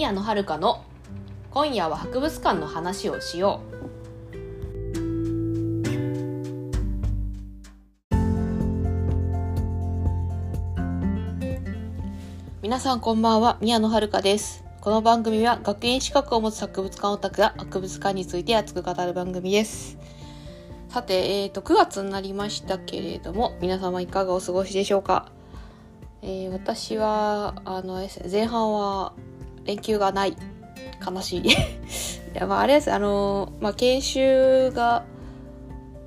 [0.00, 0.82] 宮野遥の
[1.50, 3.60] 今夜は博物館の話をしよ
[4.32, 4.36] う。
[12.62, 14.64] 皆さんこんばんは宮野遥です。
[14.80, 19.98] この番組は学園資格を持つ博物館オタクが博物館について熱く語る番組です。
[20.88, 25.30] さて、えーと、9月になりましたけれども皆様いかがお過ごしでしょうか？
[26.22, 29.12] えー、私はあの前半は
[29.64, 30.36] 連休がない
[31.04, 31.40] 悲しい。
[31.50, 31.52] い
[32.34, 32.92] やまああれです。
[32.92, 35.04] あのまあ研修が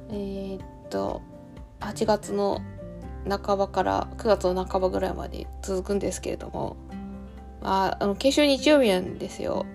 [0.10, 1.22] えー、っと
[1.80, 2.62] 8月の
[3.28, 6.76] 半ばから9月の半ばぐらいまで続くんですけれども
[7.62, 9.66] まああの研修日曜日なんですよ。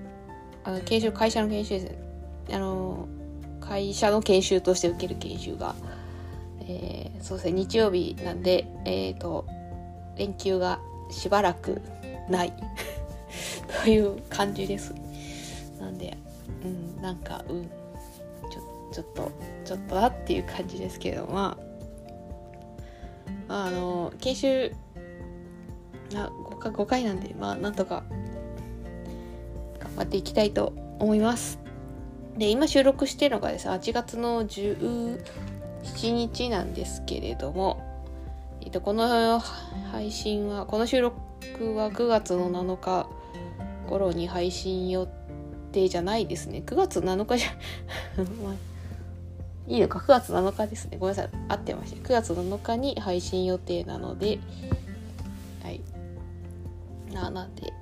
[0.65, 1.99] あの研修会社の研修ですね。
[2.53, 3.09] あの
[3.61, 5.75] 会社の研修として受ける研修が、
[6.63, 7.53] えー、そうですね。
[7.53, 9.47] 日曜日なんでえっ、と
[10.17, 11.81] 連休がしばらく
[12.29, 12.53] ない。
[13.83, 14.95] という感じです。
[15.81, 16.17] なんで
[16.65, 19.33] うんなんかうんちょちょっと
[19.65, 21.57] ちょっとなっていう感じですけどま
[23.49, 24.73] ああの研修
[26.15, 28.05] あ 5, 回5回なんでまあなんとか
[29.79, 31.59] 頑張っていきたいと思います。
[32.37, 35.19] で今収録してるのがですね8月の17
[36.13, 37.89] 日なんですけれども
[38.69, 39.41] えっと、この
[39.91, 41.17] 配信は、この収録
[41.75, 43.09] は9月の7日
[43.89, 45.09] 頃に配信予
[45.73, 46.63] 定じゃないですね。
[46.65, 47.49] 9月7日じゃ
[49.67, 50.97] いいのか、9月7日ですね。
[50.99, 52.09] ごめんなさい、合ってました。
[52.09, 54.39] 9月7日に配信予定なので、
[55.63, 55.81] はい。
[57.13, 57.73] な、なんで、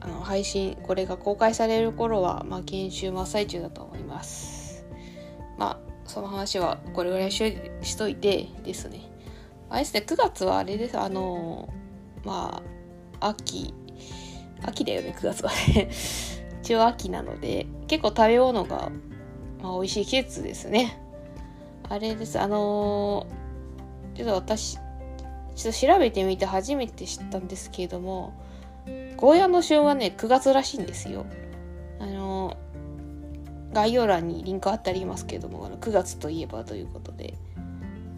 [0.00, 4.84] あの、配信、これが公開される頃は、まあ、研修真っ最中だと思います。
[5.56, 9.00] まあ、その話はこれぐらいししといてですね。
[9.70, 11.68] あれですね、9月はあれです、あの、
[12.24, 12.62] ま
[13.20, 13.74] あ、秋、
[14.62, 15.90] 秋だよね、9月はね。
[16.62, 18.90] 一応秋なので、結構食べ物が、
[19.62, 21.00] まあ、美味しい季節ですね。
[21.88, 23.26] あれです、あの
[24.14, 24.76] ちょっと私、
[25.54, 28.34] ちょっと調べてみて初めて知ったんですけれども、
[29.16, 31.24] ゴーヤの旬はね、9月らしいんですよ。
[32.00, 32.56] あの
[33.72, 37.34] 概要欄にリンク貼ってありますけれども、あの9月といえばということで、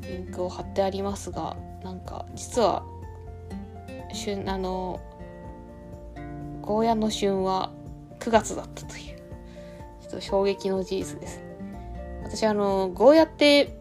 [0.03, 2.83] リンクを貼ってありますがなんか実は
[4.13, 5.01] 旬あの
[6.63, 7.73] ゴーヤの旬は
[8.21, 9.17] 9月だったという。
[10.01, 11.43] ちょっと衝撃の事実です。
[12.23, 13.77] 私あのゴーヤって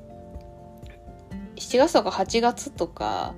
[1.56, 3.34] 7月とか8月とか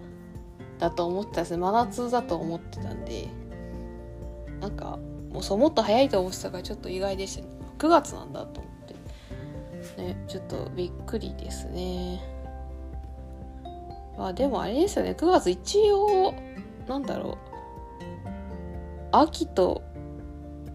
[0.79, 1.52] だと思ってたんです。
[1.52, 3.28] ね真夏だと思ってたんで
[4.59, 5.00] なんか
[5.31, 8.73] もうそうもっと早いと思ってたからちょっと意外でしたね9月なんだと思っ
[9.97, 10.02] て。
[10.02, 12.22] ねちょっとびっくりですね。
[14.18, 15.12] まあでもあれですよね。
[15.12, 16.34] 9月一応
[16.88, 17.51] なんだろう。
[19.12, 19.82] 秋と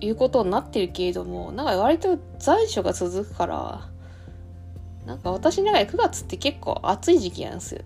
[0.00, 3.88] いうことになってるけれどもなんか割と残暑が続くから
[5.06, 7.82] なんか私の中で9月って結構暑い時期なんですよ。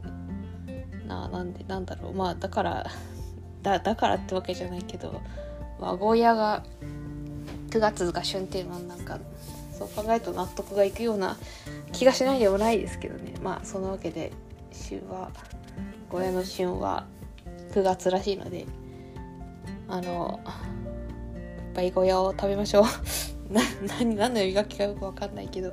[1.06, 2.15] ななんでなんだろう。
[2.15, 2.87] まあだから
[3.62, 5.21] だだからってわけじゃないけど
[5.78, 6.65] まあゴーヤが
[7.71, 9.19] 9月が旬っていうのはなんか
[9.72, 11.37] そう考えると納得がいくような
[11.93, 13.34] 気がしないでもないですけどね。
[13.43, 14.33] まあそのわけで
[14.72, 15.31] 旬は
[16.09, 17.06] ゴーヤの旬は
[17.72, 18.66] 9月らしいので
[19.91, 22.84] あのいっぱいゴヤを食べましょう。
[23.53, 23.61] な
[23.99, 25.73] 何何の呼びかけかよくわかんないけど。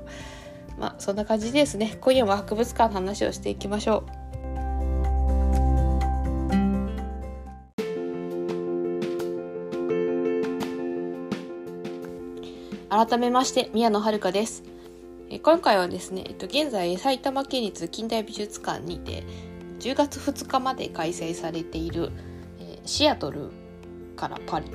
[0.78, 1.98] まあそんな感じですね。
[2.02, 4.28] 今夜も博物館の話をしていきましょう。
[12.90, 14.64] 改めまして宮野遥です。
[15.44, 19.24] 今回はですね、えっと、現在埼玉県立近代美術館にて
[19.80, 22.12] 10月2日まで開催されている、
[22.60, 23.52] えー、シアトル
[24.18, 24.66] からパリ。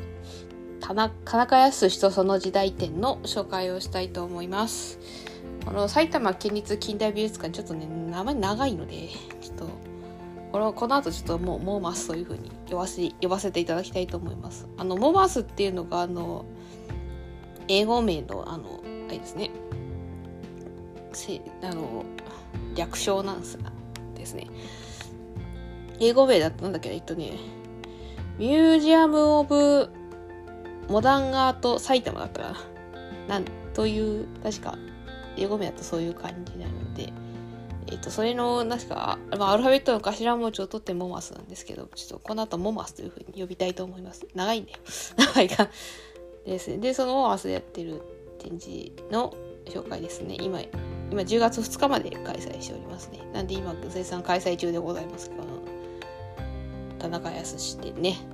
[0.80, 4.98] 田中康とその時代展の紹介をしたいと思います。
[5.64, 9.08] この埼玉県立近代美術館ちょっとね名前長いので
[9.40, 9.68] ちょっと
[10.50, 14.66] このこの後ちょっともうモーマスというふうに呼ばせ呼ばせていただきたいと思います。
[14.76, 16.44] あのモーマスっていうのがあの
[17.68, 19.50] 英語名のあのあれですね。
[21.12, 22.04] せあの
[22.74, 23.58] 略称なんです
[24.16, 24.48] ですね。
[26.00, 27.34] 英語名だったんだけど、えっとね、
[28.42, 29.88] ミュージアム・オブ・
[30.88, 32.58] モダンアート埼玉だったかな。
[33.28, 34.76] なんという、確か、
[35.36, 37.12] 英語名だとそういう感じなので、
[37.86, 44.26] えっ、と、それの、確か、まあ、アルファベットの頭文字を取ってモマスなんですけど、ちょっとこの後モマスというふうに呼びたいと思います。
[44.34, 44.78] 長いんだよ。
[45.16, 45.68] 長いか。
[46.44, 46.78] ですね。
[46.78, 48.02] で、そのモマスでやってる
[48.40, 49.32] 展示の
[49.66, 50.36] 紹介ですね。
[50.40, 50.62] 今、
[51.12, 53.20] 今10月2日まで開催しておりますね。
[53.32, 55.42] なんで今、生産開催中でございますけど、
[57.02, 58.31] 田中康でね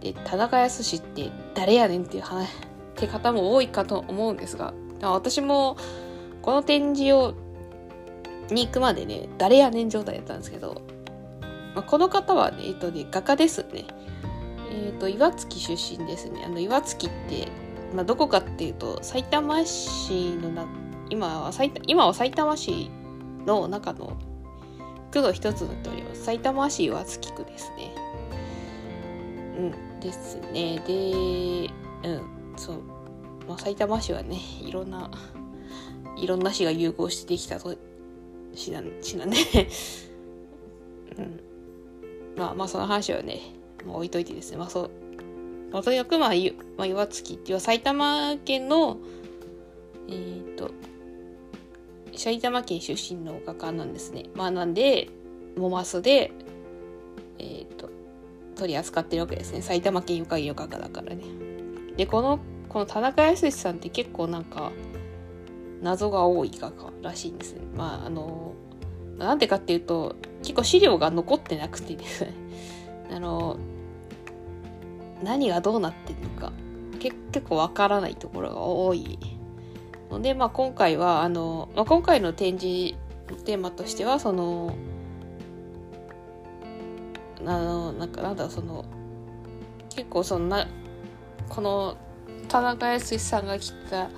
[0.00, 2.50] で田中康って誰やねんっていう話っ
[2.94, 5.76] て方も多いかと思うんですが私も
[6.42, 7.34] この展示を
[8.50, 10.82] に行くまでね誰やねん状態だったんですけど、
[11.74, 13.84] まあ、この方はねえっとね画家ですね。
[14.70, 16.44] えっ、と岩槻出身ですね。
[16.44, 17.48] あの岩槻って
[17.94, 20.66] まあ、どこかっていうと埼玉市のな
[21.10, 22.90] 今は埼今は埼玉市
[23.46, 24.16] の中の
[25.10, 26.24] 区の一つになっております。
[26.24, 27.94] 埼玉市岩槻区ですね。
[29.56, 29.87] うん。
[30.00, 30.82] ですね。
[30.86, 31.70] で
[32.08, 32.82] うんそう、
[33.48, 35.10] まあ、埼玉市はねいろんな
[36.16, 37.76] いろんな市が融合してできたと
[38.54, 39.36] 市なん市なんで
[41.18, 41.40] うん。
[42.36, 43.40] まあまあその話はね、
[43.86, 44.56] まあ、置いといてですね。
[44.58, 44.90] まあそう。
[45.70, 46.30] まあ、とにかく、まあ、
[46.76, 48.98] まあ、岩槻っていう埼玉県の、
[50.08, 50.70] えっ、ー、と、
[52.16, 54.24] 埼玉県出身の画家なんですね。
[54.34, 55.08] まあ、なんで、
[55.56, 56.32] モマスで、
[57.38, 57.90] えっ、ー、と、
[58.58, 59.62] 取り扱ってるわけですね。
[59.62, 61.22] 埼玉県ゆかりの画家だからね。
[61.96, 64.72] で、この、この田中康さんって結構なんか、
[65.80, 67.60] 謎が多い画家らしいんですね。
[67.76, 68.52] まあ、あの、
[69.16, 72.34] なんでかっていうと、結構資料が残ってなくてですね。
[73.14, 73.56] あの、
[75.22, 76.52] 何がどうなってるのか
[76.98, 77.16] 結
[77.48, 79.18] 構わからないところが多い
[80.10, 82.94] ので、まあ、今回はあの、まあ、今回の展示
[83.44, 84.74] テーマとしてはその
[87.44, 88.84] あのなんかなんだその
[89.90, 90.66] 結構そんな
[91.48, 91.96] この
[92.48, 94.10] 田中康さんが切った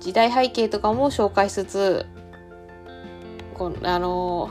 [0.00, 2.06] 時代背景とかも紹介しつつ
[3.54, 4.50] このあの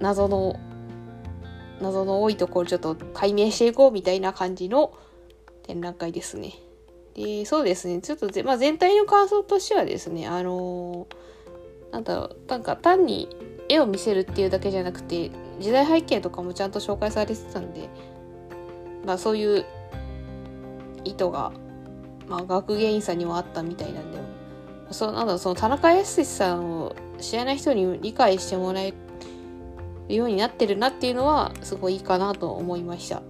[0.00, 0.58] 謎の
[1.80, 4.92] 謎の多いところちょっと解明していこうみたいな感じの
[5.62, 6.54] 展覧会ですね。
[7.14, 8.00] で、そうですね。
[8.00, 11.06] ちょっとまあ、全体の感想としてはですね、あの、
[11.90, 13.28] なんだろう、なんか単に
[13.68, 17.88] 絵を見せるっていうだけじゃなくて、時代背景とかもちゃんと紹介されてたんで、
[19.04, 19.64] まあそういう
[21.04, 21.52] 意図が、
[22.28, 24.18] まあ学芸員さんにもあったみたいなんで、
[24.90, 28.94] そうなんだその田中康さんを知らない人に理解してもらえ
[30.08, 33.22] るようになってるなっていうのはすごいいいかなと思いました。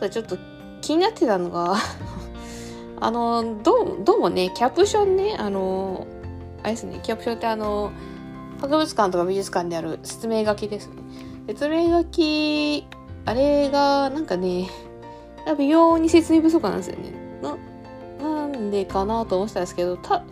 [0.00, 0.36] だちょっと
[0.80, 1.76] 気になってたのが
[3.00, 6.06] あのどうどうもねキャプションねあの
[6.62, 7.90] あれですねキャプションってあの
[8.60, 10.94] 博物館とか美術館である説明書きですね。
[11.48, 12.86] 説明書き
[13.26, 14.70] あれがなんかね
[15.58, 17.12] 微妙に説明不足なんですよね。
[17.42, 17.56] な
[18.26, 20.22] なんでかなと思ってたんですけどた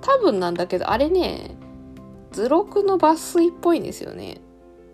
[0.00, 1.56] 多分なんだけどあれね
[2.34, 4.40] 図録の抜粋っぽいんですよね。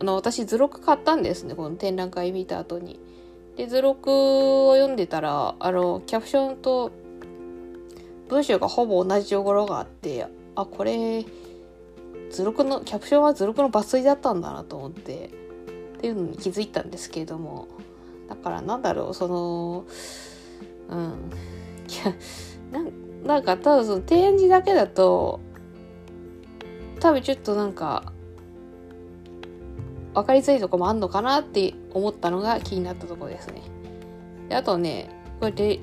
[0.01, 3.01] あの、私図録買ったんですね、この展覧会見た後に。
[3.57, 6.91] で、図録を読んでたら、あの、キャプションと
[8.29, 11.25] 文章がほぼ同じところがあって、あ、これ、
[12.31, 15.31] 図録の、キャプションは図録の抜粋だったんだなと思って、
[15.97, 17.69] っていうのに気づいたんですけれども、
[18.29, 19.85] だからなんだろう、その、
[20.89, 21.31] うん。
[22.71, 22.85] な
[23.25, 25.41] なんか、ただその展示だけだと、
[27.01, 28.13] 多分ちょっとなんか
[30.15, 33.63] 分かりづらいとこもあんのかなって思ったのが気になったところですね。
[34.49, 35.09] であとね
[35.41, 35.81] これで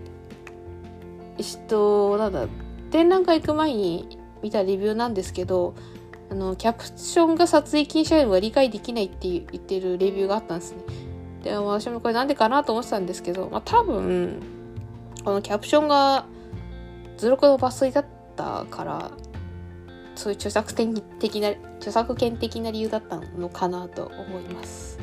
[1.38, 2.48] えっとなんだ
[2.92, 5.74] 展覧会行く前に見たレビューなんですけど
[6.30, 10.84] あのキャプションが撮影禁止あるのが理解できないって言ってるレビューがあったんですね。
[11.44, 14.42] で私もこれなんでかなと思ってたんですけど、まあ、多分
[15.24, 16.26] このキャプションが
[17.18, 18.06] 図録の抜粋だっ
[18.36, 19.12] たから
[20.16, 24.98] そういう著作権的な著作権的な理由だったのかなと思います。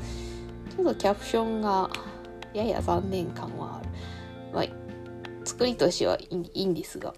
[0.76, 1.88] ちょっとキャプションが
[2.52, 3.88] やや残念感はある。
[4.52, 4.64] まあ
[5.45, 7.14] 作りとしてはいいんですが。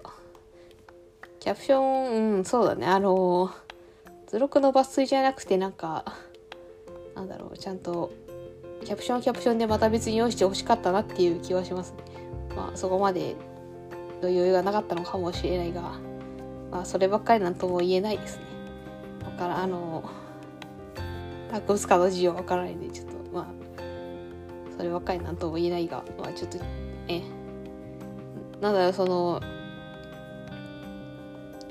[1.41, 2.87] キャプションうんそうだね。
[2.87, 3.51] あの
[4.27, 6.05] 図録の抜粋じゃなくてなんか
[7.15, 8.13] なんだろうちゃんと
[8.85, 11.99] キャプションはキャプションでまた別に用意してほしかったなっていう気はしますね
[12.55, 13.37] まあそこまで
[14.21, 15.99] の余裕がなかったのかもしれないが
[16.71, 18.45] まあ、そればっかりなんとも言えないですね。
[19.25, 20.05] だからあの
[21.51, 23.47] 博物館の事情わからないんでちょっとまあ
[24.77, 26.59] そればっかりなんとも言えないがまあちょっと
[27.09, 27.23] え
[28.61, 29.41] なんだろうその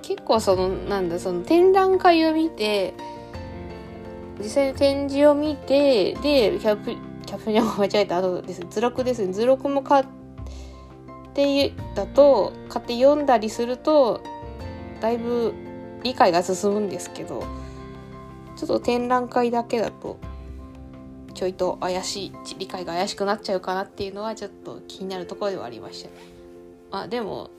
[0.08, 2.94] 結構そのなんだその展覧会を見て
[4.38, 6.96] 実際に展示を見てでキャプ
[7.26, 8.62] キャプに間違えた後です。
[8.70, 9.34] 図録ですね。
[9.34, 10.06] 図録も買っ
[11.34, 14.22] てだと買って読んだりすると
[15.02, 15.54] だいぶ
[16.04, 17.44] 理解が進むんですけど
[18.56, 20.20] ちょっと展覧会だけだと
[21.34, 26.10] ちょいと怪しい理解が怪しくなっちゃうかなっていうのはちょっと気になるところではありました。
[26.10, 26.16] ね。
[26.92, 27.50] あでも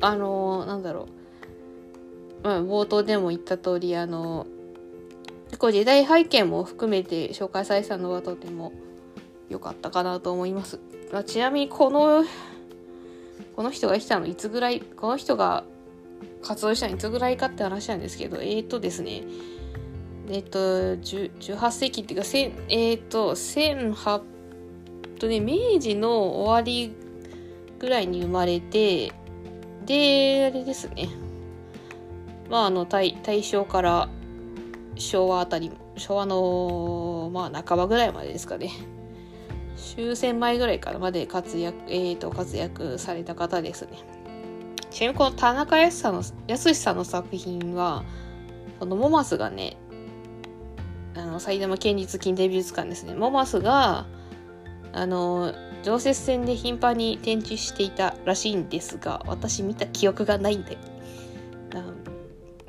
[0.00, 1.19] あのー、なんだろう、
[2.42, 4.46] まあ、冒頭でも言った通りあの
[5.46, 8.72] 結構時代背景も含めて紹介されたのはとても
[9.48, 10.78] 良かったかなと思います。
[11.12, 12.24] まあ、ちなみにこの
[13.56, 15.64] この人が来たのいつぐらいこの人が
[16.42, 19.24] 活動したのいつぐらいかって話なんですけどえっ、ー、とですね
[20.28, 20.58] えっ、ー、と
[20.96, 22.26] 18世紀っていうか
[22.68, 24.22] えっ、ー、と1800
[25.18, 26.94] とね明治の終わり
[27.78, 29.12] ぐらいに生まれて
[29.84, 31.08] であれですね
[32.50, 34.08] まああの大大正から
[34.96, 38.70] 昭和あたり昭和のまあ半ばぐらいまでですかね
[39.80, 43.98] 終戦前ぐらいからまで活躍、えーと、活躍された方ですね。
[44.90, 48.04] ちなみにこの田中康さんの康さんの作品は、
[48.78, 49.76] このモマスがね、
[51.14, 53.14] あの、埼玉県立近代美術館ですね。
[53.14, 54.06] モマスが、
[54.92, 60.76] あの、常設展で頻繁に展示していたらしいんですが、私見た記憶がないんで。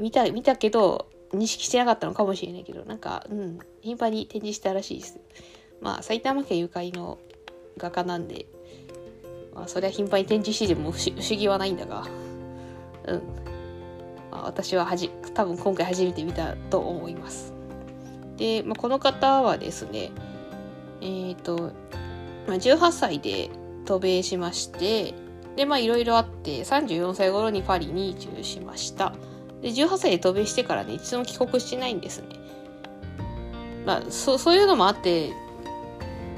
[0.01, 5.20] 見た、見たけど、認識してなかったのかもしれないけど、なんか、うん、頻繁に展示したらしいです。
[5.81, 7.17] まあ埼玉県ゆかりの
[7.77, 8.46] 画家なんで、
[9.53, 12.05] まあ、それは頻繁に展示しても不思議はないんだが
[13.08, 13.22] うん、
[14.31, 17.53] まあ、私ははじ多分今回初めて見たと思います。
[18.38, 20.12] で、まあ、この方はですね
[21.01, 21.74] えっ、ー、と、
[22.48, 23.50] まあ、18歳で
[23.86, 25.15] 渡米しまして
[25.55, 29.13] でまあいろいろあって34歳頃にパリに移住しました。
[29.62, 32.27] で18歳で渡米してからね一度も帰国してないんですね
[33.86, 35.32] まあそそういうのもあって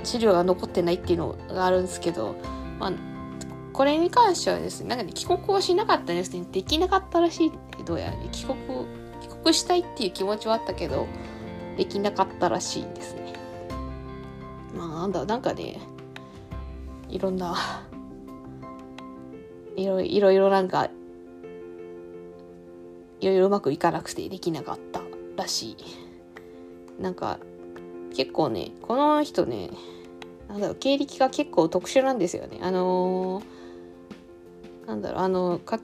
[0.04, 2.36] 資料が残ってないっていうのがあるんですけど、
[2.80, 2.94] まあ、
[3.72, 6.46] これに関してはですね、なんかね、帰国をしなかったんですね。
[6.52, 8.58] できなかったらしいけどやらね、帰国、
[9.22, 11.08] 帰国したいっていう気持ちはあったけど、
[11.78, 13.34] できなかったらしいんですね。
[14.76, 15.80] まあ、なんだ、なんかね、
[17.10, 17.56] いろんな、
[19.76, 20.90] いろいろなんか、
[23.24, 25.02] いろいろうまくいかなくてできなかった
[25.38, 25.78] らしい。
[27.02, 27.40] なんか、
[28.14, 29.70] 結構ね、この人ね、
[30.50, 32.60] なんだろう、経歴が結構特殊なんですよね。
[32.62, 35.80] あのー、なんだろう、あの、か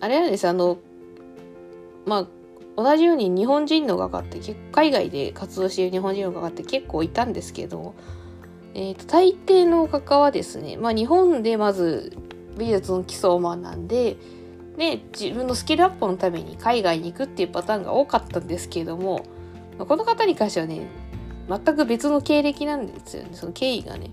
[0.00, 0.76] あれなんですあの、
[2.04, 2.26] まあ、
[2.76, 4.38] 同じように日本人の画家って
[4.72, 7.94] 海外で活動している日本人の画家って結構いたんですけど、
[8.74, 12.12] えーと、大抵の画家はですね、まあ、日本でまず
[12.58, 14.18] 美術の基礎を学んで
[14.76, 19.24] で自分のスキルアップのために海外に行くっていうパターンが多かったんですけれども
[19.84, 20.86] この方に関してはね、
[21.48, 24.10] 全く別の経歴なんですよね、その経緯がね。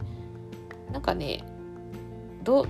[0.91, 1.43] なんかね、
[2.43, 2.67] ど、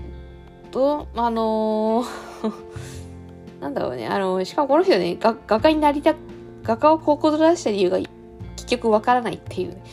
[0.72, 2.54] ど、あのー
[3.60, 6.16] なんだろうね、あの、しかもこの人ね、画家になりた、
[6.64, 9.84] 画家を高校で出した理由が結局わからないっていうね、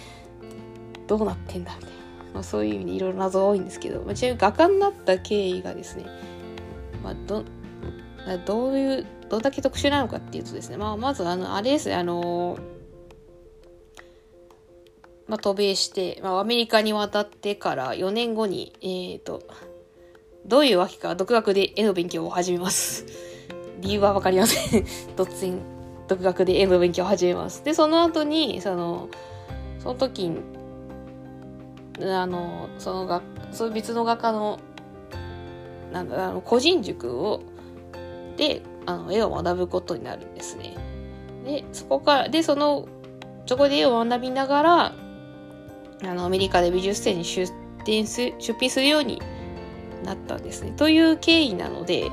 [1.06, 2.00] どうなってんだみたいな。
[2.34, 6.04] まあ、そういう意味でいろいろ謎が多いんですけど、まあ、ちなみに画家になった経緯がですね、
[7.02, 7.44] まあ、ど、
[8.46, 12.80] どういう、どんだけ特殊なのかっていうとですね、まあ、まずあの、あれですね、あのー
[15.30, 19.44] まあ、渡米して、まあ、アメリカに渡ってから4年後に、えっ、ー、と、
[20.44, 23.06] どういうわけか独学で絵の勉強を始めます。
[23.80, 24.84] 理由はわかりません。
[25.16, 25.60] 突然、
[26.08, 27.64] 独学で絵の勉強を始めます。
[27.64, 29.08] で、その後に、その、
[29.78, 30.40] その時に、
[32.12, 33.22] あの、その学、
[33.52, 34.58] その別の画家の、
[35.92, 37.42] なんだ、あの、個人塾を、
[38.40, 40.74] で、あの、絵を学ぶことになるんですね。
[41.44, 42.88] で、そこから、で、その、
[43.44, 44.94] そこで絵を学びながら、
[46.02, 47.52] あのアメリカで美術展に出
[47.84, 49.20] 展す出品するように
[50.04, 50.72] なったんですね。
[50.72, 52.10] という経緯なので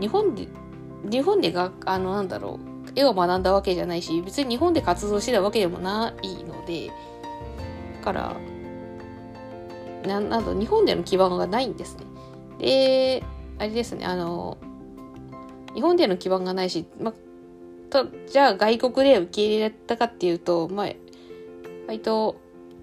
[0.00, 0.48] 日本で
[1.10, 8.36] 日本でがあのなんだろう絵を学んだわけじゃないし別に日本で活動してたわけでもないのでだから
[10.06, 12.04] ななんだ日本での基盤がないんですね。
[12.58, 13.24] で
[13.58, 14.56] あれですねあの
[15.74, 17.12] 日本での基盤がないし、ま
[17.92, 20.86] とじゃあ外国で受け入れられたかっていうと、まあ、
[21.86, 22.40] 割と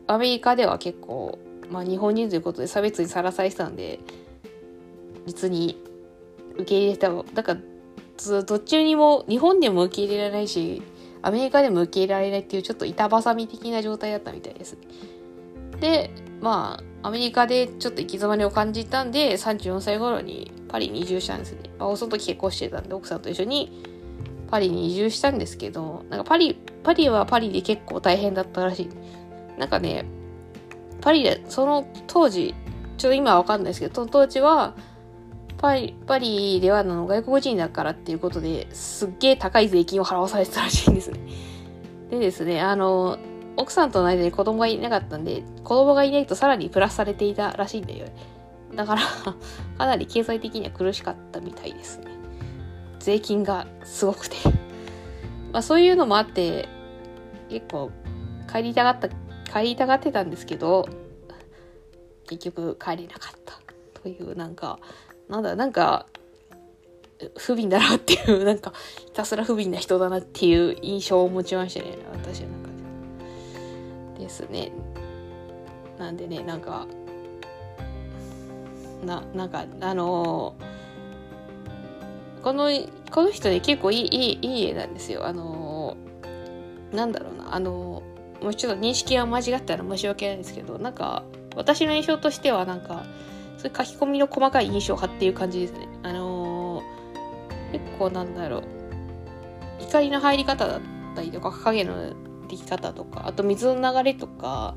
[0.07, 1.39] アメリカでは結構、
[1.71, 3.99] まあ、日本人ということで差別にさらされてたんで
[5.25, 5.81] 実に
[6.53, 10.83] 受け入れただからどっちにも日本でも受け入れられないし
[11.21, 14.77] アメリカでも受け入れられないっていうちょっと板挟み的な状態だったみたいです。
[15.79, 21.69] でまあアメリカでちょっと行き詰まりを感じたんで34歳頃にパリに移住したんですね。
[21.79, 23.83] まあ、その時結婚してたんで奥さんと一緒に
[24.49, 28.89] パリに移住したんですけどなんかパリパリはパリで結構大変だったらしい。
[29.57, 30.05] なんかね、
[31.01, 32.55] パリで、その当時、
[32.97, 34.75] ちょっと今はわかんないですけど、その当時は、
[35.57, 41.19] パリ、パリではの外国人だからっていうことですっげえ高い税金を払わされてたらしいんですね。
[42.09, 43.17] でですね、あの、
[43.57, 48.13] 奥さんとの間に子供がいなかったんで、子供がいないとさらにプラスされていたらしいんだよね。
[48.75, 49.01] だから
[49.77, 52.05] かなり経済的には苦しかったみたいですね。
[52.99, 54.35] 税金がすごくて
[55.51, 56.67] まあそういうのもあって、
[57.49, 57.91] 結構
[58.51, 59.09] 帰りたかった
[59.51, 60.87] 帰りたがってたんですけど
[62.27, 63.59] 結局帰れなかった
[64.01, 64.79] というなんか
[65.27, 66.05] なんだなんか
[67.37, 68.73] 不憫だなっていうなんか
[69.05, 72.58] ひたすら不憫な人だなっていう印象を持ちましたね私の中
[74.29, 74.71] ですね。
[75.97, 76.87] なんでねなんか
[79.03, 82.69] ななんかあのー、この
[83.11, 85.25] この人ね結構いいいいいい絵なんですよ。
[85.25, 87.55] あのー、なんだろうな。
[87.55, 91.23] あのー、もうちょっと認識が間違ったら申し訳ないんですけどなんか
[91.55, 93.03] 私の印象としてはなんか
[93.57, 95.87] そういう書き込みの細かい印象派っていう感じですね。
[96.03, 96.83] あの
[97.71, 98.63] 結構なんだろう。
[99.79, 100.81] 光の入り方だっ
[101.15, 102.13] たりとか影の
[102.49, 104.75] でき方とかあと水の流れとか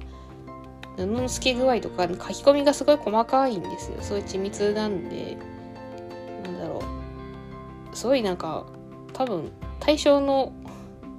[0.97, 3.97] 布の透け具合とか書き込みがすごい細かいんですよ。
[4.03, 5.39] そういう緻密なんで
[6.45, 6.83] なんだろ
[7.93, 7.97] う。
[7.97, 8.67] すごいなんか
[9.13, 9.51] 多分
[9.81, 10.53] 対象の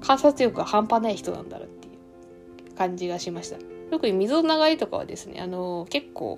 [0.01, 1.91] 観察力が半端ない人なんだろうってい
[2.71, 3.57] う感じがしました。
[3.89, 6.37] 特に水の流れとかはですねあの結構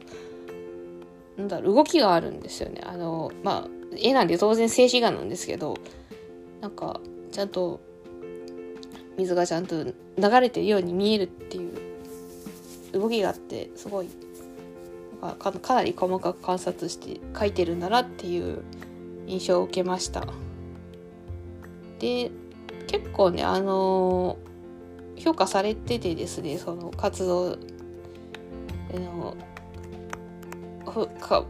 [1.37, 2.81] なんだろう動きがあるんですよね。
[2.85, 5.75] あのまあ絵なんで当然静止画なんですけど
[6.61, 7.81] なんかちゃんと
[9.17, 9.93] 水がちゃんと流
[10.41, 11.69] れてるように見えるってい
[12.93, 14.09] う動きがあってすごい
[15.21, 18.63] なんかかなり細かく観察して描いてるんだなっていう
[19.27, 20.25] 印象を受けました。
[21.99, 22.31] で
[22.87, 27.57] 結構ねあのー、評価されててですねその活動
[28.91, 29.35] の
[30.85, 31.45] ふか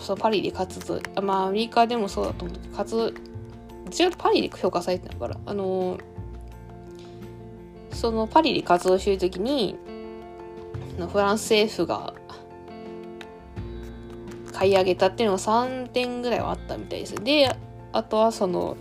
[0.00, 6.04] そのパリで活動まあアメリカでもそうだと思うけど活動違うパリで評価されてたからあのー、
[7.92, 9.76] そのパリで活動してる時に
[11.12, 12.14] フランス政府が
[14.52, 17.14] 買い上げたっていうのが3点ぐらいはあったみたいです。
[17.14, 17.56] で、
[17.92, 18.76] あとはその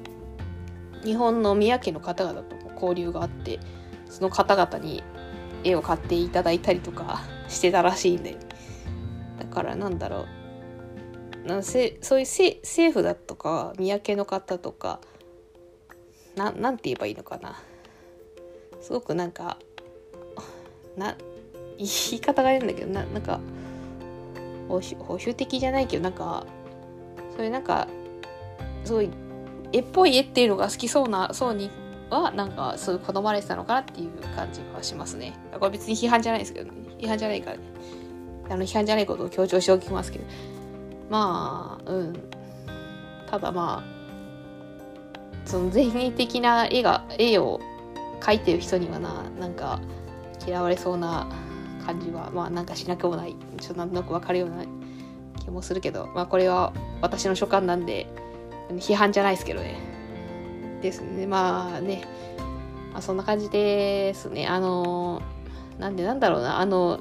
[1.03, 3.59] 日本の宮家の方々とも交流があって、
[4.09, 5.03] その方々に
[5.63, 8.35] 絵を買っていただいたりとかしてたらしいんで。
[9.39, 10.25] だからなんだろ
[11.45, 11.48] う。
[11.48, 15.00] なんせそういう政府だとか宮家の方とか
[16.35, 17.55] ななんて言えばいいのかな
[18.81, 19.57] すごくなんか
[20.98, 21.15] な
[21.77, 21.87] 言
[22.18, 23.39] い方があるんだけどななんか
[24.68, 26.46] 保守保守的じゃないけどなんか
[27.35, 27.87] そういうなんか
[28.83, 29.09] すごい
[29.72, 31.70] 絵っぽい絵っていうのが好きそうなそうに
[32.09, 35.33] はなんかそういう好まれてたのかなっていう感じがしますね。
[35.59, 36.89] これ別に批判じゃないですけどね。
[36.98, 37.63] 批判じゃないからね。
[38.50, 40.25] あの批判じゃないことを強調しておきますけど。
[41.09, 42.13] まあ、うん。
[43.29, 47.59] ただまあ、その前衛的な絵が、絵を
[48.20, 49.79] 描いてる人にはな、なんか
[50.46, 51.27] 嫌われそうな
[51.86, 54.66] 感じはまあなんかしなくもないちょっとなんとなく分かるような
[55.40, 58.08] 気もするけどまあこれは私の所感なんで
[58.70, 59.75] 批判じゃないですけどね。
[60.82, 61.25] ですね。
[61.27, 62.03] まあね、
[62.94, 64.48] まあ、そんな感じですね。
[64.48, 65.22] あの
[65.79, 66.60] なんでなんだろうな。
[66.60, 67.00] あの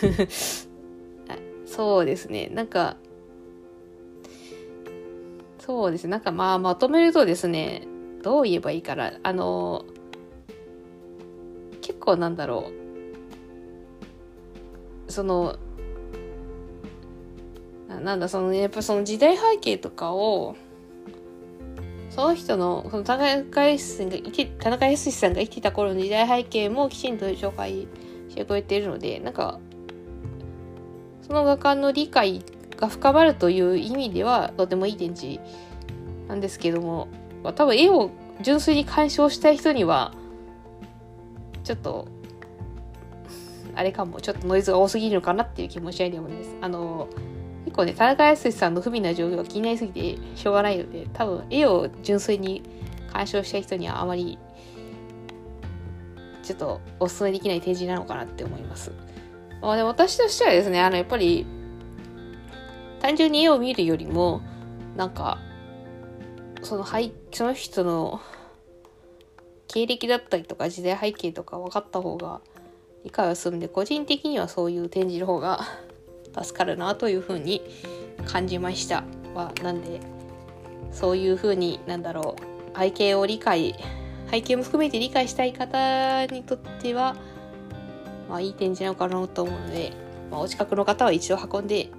[1.66, 2.48] そうですね。
[2.52, 2.96] なんか
[5.58, 6.10] そうですね。
[6.10, 7.86] なんかまあまとめるとですね
[8.22, 9.84] どう言えばいいからあの
[11.80, 12.82] 結構なんだろう。
[15.12, 15.58] その
[18.00, 20.56] なんだその、やっぱその時代背景とかを
[22.10, 27.86] その人のその田中康さんが生き田中康さんが生きてた頃の時代背景もきちんと紹介
[28.28, 29.60] してくれているのでなんか
[31.26, 32.44] その画家の理解
[32.76, 35.40] が深まるという意味ではとてもいい展示
[36.28, 37.08] なんですけども。
[37.42, 40.12] 多分絵を純粋に鑑賞したい人には
[41.64, 42.06] ちょっと
[43.74, 46.56] あれかも、ちょっとノイズが多すぎるのかなっていう気もしないでもないです。
[46.60, 47.08] あの、
[47.64, 52.62] 結構ね、田中康さんの不憫な状況が気になりすぎてしょうがないので、多分絵を純粋に
[53.10, 54.38] 鑑賞したい人にはあまり、
[56.42, 58.92] ちょっとお勧めできない展示なのかなって思います。
[59.62, 61.46] まあ、で私としてはですね、あの、やっぱり、
[63.00, 64.42] 単純に絵を見るよりも、
[64.96, 65.38] なんか、
[66.62, 68.20] その背、その人の
[69.68, 72.40] 経歴だったりとか時代背景とか分かった方が
[73.04, 75.60] 理解を進んで個人的にはそういう展示の方が
[76.40, 77.62] 助かるなというふうに
[78.26, 80.00] 感じましたはなんで
[80.92, 82.36] そういうふうになんだろ
[82.74, 83.74] う背景を理解
[84.30, 87.16] 背景も含めて理解したい方にとっては
[88.28, 89.92] まあいい展示なのかなと思うので、
[90.30, 91.90] まあ、お近くの方は一度運んで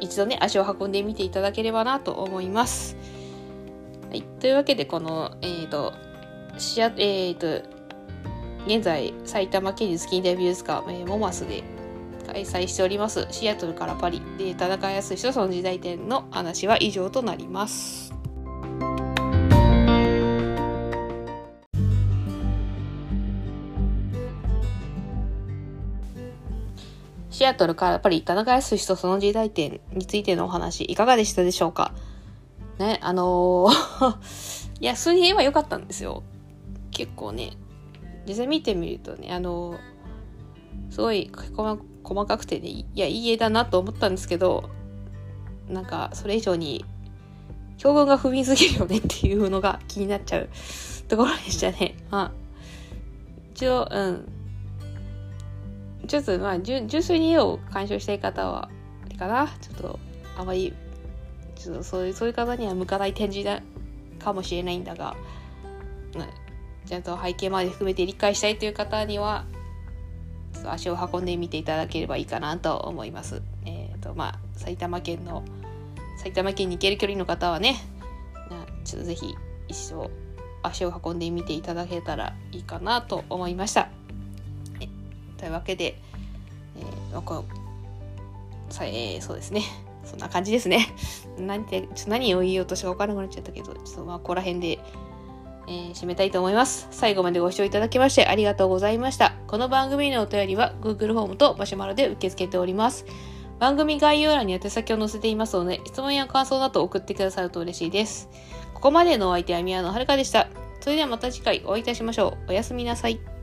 [0.00, 2.96] 一度ね足を運んでみていただければなと思います。
[4.44, 5.94] というわけでこのえっ、ー、と
[6.58, 7.66] シアえっ、ー、と
[8.66, 11.64] 現在、埼玉県立近代美術館、えー、モマスで
[12.26, 18.12] 開催しております、シアトルからパリで戦いやすい人その時代展の話は以上となります。
[27.30, 31.94] シアトルからやっぱり田中康とその時代点についてのお話、いかがでしたでしょうか？
[32.78, 34.16] ね、あのー
[34.80, 36.22] いや、数人は良かったんですよ。
[36.90, 37.52] 結構ね、
[38.26, 39.94] 実際見てみるとね、あのー
[40.90, 41.30] すごい
[42.04, 44.70] 細かくてね、いや、いい絵だなと思ったんですけど、
[45.68, 46.84] なんか、それ以上に、
[47.82, 50.48] 表現が踏みすぎるよねっていうのが気になっちゃう
[51.08, 51.96] ところでしたね。
[52.10, 52.32] まあ、
[53.54, 54.28] 一応、うん。
[56.06, 58.68] ちょっと、まあ、純純粋に絵を鑑賞したい方は、
[59.04, 59.48] あれかな？
[59.60, 59.98] ちょっと、
[60.36, 60.74] あまり、
[61.64, 63.62] ちょっとそういう、そういう方には向かない展示だ
[64.18, 65.16] かもしれないんだが、
[66.14, 66.26] うん
[66.86, 69.46] ちゃんと背景まで含めて理解したいという方には、
[70.66, 73.40] 足を運んでみていただければいいかなと思います。
[73.64, 75.42] えっ、と、まあ、埼玉県の、
[76.18, 77.76] 埼玉県に行ける距離の方はね、
[78.84, 79.34] ちょっとぜひ
[79.66, 80.10] 一生
[80.62, 83.88] 足を運んでみていただけたらいいかなと思いました。
[85.38, 85.98] というわけで、
[86.76, 87.42] えーなんか
[88.68, 89.62] さえーそうですね。
[90.04, 90.86] そんな感じですね。
[91.38, 94.78] 何てちょ何を言おうとしたか分からなくなっちゃったけど、ちょっとまあ、ここら辺で、
[95.66, 96.88] えー締めたいと思います。
[96.90, 99.34] 最後までご視聴いただきましてありがとうございました。
[99.46, 103.06] この番組のお便りは Google フォームとマシュマロで受け付けております。
[103.58, 108.28] 番組概要欄に宛先を載せていますので、質問や感想など送ってくださると嬉しいです。
[108.74, 110.48] ここまでのお相手は宮野遥でした。
[110.80, 112.50] それではまた次回お会いいたしましょう。
[112.50, 113.33] おやすみなさい。